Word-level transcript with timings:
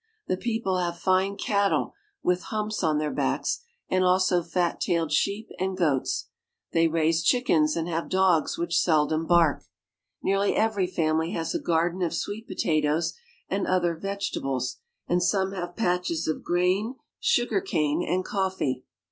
The 0.25 0.35
people 0.35 0.79
have 0.79 0.97
fine 0.97 1.37
cattle, 1.37 1.93
with 2.23 2.45
humps 2.45 2.83
on 2.83 2.97
their 2.97 3.11
backs, 3.13 3.59
and 3.87 4.03
also 4.03 4.41
fat 4.41 4.81
tailed 4.81 5.11
sheep 5.11 5.49
and 5.59 5.77
goats. 5.77 6.29
They 6.71 6.87
raise 6.87 7.21
chickens, 7.21 7.75
and 7.75 7.87
have 7.87 8.09
dogs 8.09 8.57
which 8.57 8.79
seldom 8.79 9.27
bark. 9.27 9.63
Nearly 10.23 10.55
every 10.55 10.87
family 10.87 11.33
has 11.33 11.53
a 11.53 11.59
garden 11.59 12.01
of 12.01 12.15
sweet 12.15 12.47
potatoes 12.47 13.13
and 13.47 13.67
other 13.67 13.91
IN 13.93 13.99
UGANDA 13.99 14.03
147' 14.09 14.11
vegetables, 14.15 14.77
and 15.07 15.21
some 15.21 15.51
have 15.51 15.75
patches 15.75 16.27
of 16.27 16.41
grain, 16.43 16.95
sugar 17.19 17.61
cane, 17.61 18.03
and 18.03 18.25
coffee. 18.25 18.83